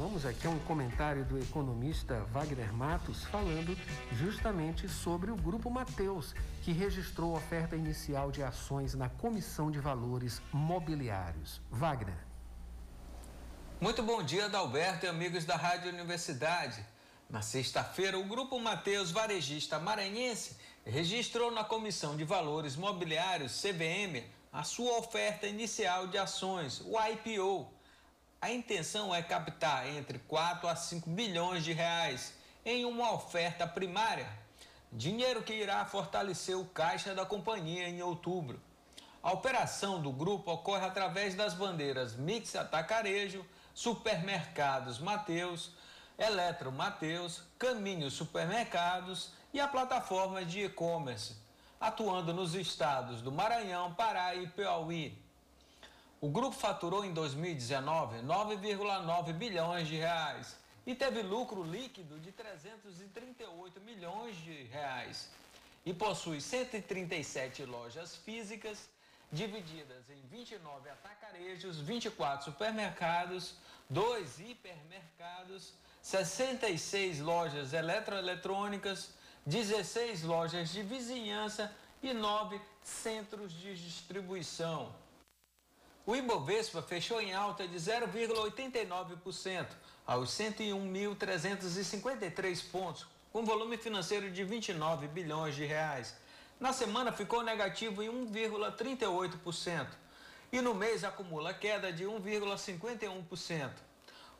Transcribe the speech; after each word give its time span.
vamos 0.00 0.24
aqui 0.24 0.46
a 0.46 0.50
um 0.50 0.58
comentário 0.60 1.26
do 1.26 1.38
economista 1.38 2.20
Wagner 2.32 2.72
Matos 2.72 3.22
falando 3.24 3.76
justamente 4.12 4.88
sobre 4.88 5.30
o 5.30 5.36
Grupo 5.36 5.68
Mateus, 5.68 6.34
que 6.62 6.72
registrou 6.72 7.36
oferta 7.36 7.76
inicial 7.76 8.30
de 8.30 8.42
ações 8.42 8.94
na 8.94 9.10
Comissão 9.10 9.70
de 9.70 9.78
Valores 9.78 10.40
Mobiliários. 10.50 11.60
Wagner. 11.70 12.16
Muito 13.78 14.02
bom 14.02 14.22
dia, 14.22 14.46
Adalberto 14.46 15.04
e 15.04 15.08
amigos 15.10 15.44
da 15.44 15.56
Rádio 15.56 15.90
Universidade. 15.90 16.82
Na 17.28 17.42
sexta-feira, 17.42 18.18
o 18.18 18.24
Grupo 18.24 18.58
Mateus 18.58 19.10
Varejista 19.10 19.78
Maranhense 19.78 20.56
registrou 20.82 21.50
na 21.50 21.62
Comissão 21.62 22.16
de 22.16 22.24
Valores 22.24 22.74
Mobiliários, 22.74 23.60
CVM, 23.60 24.24
a 24.50 24.64
sua 24.64 24.96
oferta 24.96 25.46
inicial 25.46 26.06
de 26.06 26.16
ações, 26.16 26.80
o 26.86 26.96
IPO. 26.98 27.79
A 28.42 28.50
intenção 28.50 29.14
é 29.14 29.22
captar 29.22 29.86
entre 29.86 30.18
4 30.20 30.66
a 30.66 30.74
5 30.74 31.10
bilhões 31.10 31.62
de 31.62 31.74
reais 31.74 32.32
em 32.64 32.86
uma 32.86 33.12
oferta 33.12 33.66
primária, 33.66 34.26
dinheiro 34.90 35.42
que 35.42 35.52
irá 35.52 35.84
fortalecer 35.84 36.58
o 36.58 36.64
caixa 36.64 37.14
da 37.14 37.26
companhia 37.26 37.86
em 37.86 38.00
outubro. 38.00 38.58
A 39.22 39.30
operação 39.30 40.00
do 40.00 40.10
grupo 40.10 40.50
ocorre 40.50 40.86
através 40.86 41.34
das 41.34 41.52
bandeiras 41.52 42.16
Mix 42.16 42.56
Atacarejo, 42.56 43.44
Supermercados 43.74 44.98
Mateus, 44.98 45.72
Eletro 46.18 46.72
Mateus, 46.72 47.42
Caminhos 47.58 48.14
Supermercados 48.14 49.32
e 49.52 49.60
a 49.60 49.68
plataforma 49.68 50.46
de 50.46 50.64
e-commerce, 50.64 51.36
atuando 51.78 52.32
nos 52.32 52.54
estados 52.54 53.20
do 53.20 53.30
Maranhão, 53.30 53.92
Pará 53.92 54.34
e 54.34 54.46
Piauí. 54.46 55.29
O 56.20 56.28
grupo 56.28 56.54
faturou 56.54 57.02
em 57.02 57.14
2019 57.14 58.18
9,9 58.18 59.32
bilhões 59.32 59.88
de 59.88 59.96
reais 59.96 60.54
e 60.86 60.94
teve 60.94 61.22
lucro 61.22 61.62
líquido 61.62 62.20
de 62.20 62.30
338 62.30 63.80
milhões 63.80 64.36
de 64.36 64.64
reais 64.64 65.30
e 65.84 65.94
possui 65.94 66.42
137 66.42 67.64
lojas 67.64 68.16
físicas 68.16 68.90
divididas 69.32 70.10
em 70.10 70.20
29 70.28 70.90
atacarejos, 70.90 71.80
24 71.80 72.44
supermercados, 72.44 73.54
2 73.88 74.40
hipermercados, 74.40 75.72
66 76.02 77.20
lojas 77.20 77.72
eletroeletrônicas, 77.72 79.14
16 79.46 80.24
lojas 80.24 80.70
de 80.70 80.82
vizinhança 80.82 81.74
e 82.02 82.12
9 82.12 82.60
centros 82.82 83.52
de 83.52 83.74
distribuição. 83.74 84.94
O 86.10 86.16
Ibovespa 86.16 86.82
fechou 86.82 87.20
em 87.20 87.32
alta 87.32 87.68
de 87.68 87.76
0,89% 87.76 89.66
aos 90.04 90.30
101.353 90.30 92.68
pontos, 92.68 93.06
com 93.32 93.44
volume 93.44 93.76
financeiro 93.76 94.28
de 94.28 94.42
29 94.42 95.06
bilhões 95.06 95.54
de 95.54 95.64
reais. 95.64 96.16
Na 96.58 96.72
semana 96.72 97.12
ficou 97.12 97.44
negativo 97.44 98.02
em 98.02 98.08
1,38% 98.08 99.86
e 100.50 100.60
no 100.60 100.74
mês 100.74 101.04
acumula 101.04 101.54
queda 101.54 101.92
de 101.92 102.02
1,51%. 102.02 103.70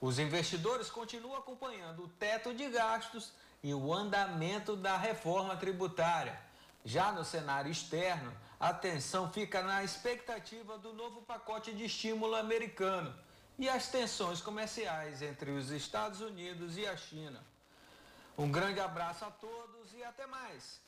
Os 0.00 0.18
investidores 0.18 0.90
continuam 0.90 1.38
acompanhando 1.38 2.02
o 2.02 2.08
teto 2.08 2.52
de 2.52 2.68
gastos 2.68 3.32
e 3.62 3.72
o 3.72 3.94
andamento 3.94 4.74
da 4.74 4.96
reforma 4.96 5.56
tributária. 5.56 6.49
Já 6.84 7.12
no 7.12 7.24
cenário 7.24 7.70
externo, 7.70 8.32
a 8.58 8.68
atenção 8.68 9.30
fica 9.32 9.62
na 9.62 9.84
expectativa 9.84 10.78
do 10.78 10.92
novo 10.92 11.22
pacote 11.22 11.72
de 11.72 11.84
estímulo 11.84 12.34
americano 12.34 13.14
e 13.58 13.68
as 13.68 13.88
tensões 13.88 14.40
comerciais 14.40 15.20
entre 15.22 15.50
os 15.50 15.70
Estados 15.70 16.20
Unidos 16.20 16.78
e 16.78 16.86
a 16.86 16.96
China. 16.96 17.44
Um 18.36 18.50
grande 18.50 18.80
abraço 18.80 19.24
a 19.24 19.30
todos 19.30 19.92
e 19.92 20.02
até 20.02 20.26
mais. 20.26 20.80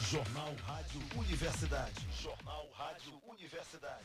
Jornal 0.00 0.54
Rádio 0.64 1.00
Universidade. 1.16 2.06
Jornal 2.12 2.68
Rádio 2.72 3.20
Universidade. 3.26 4.04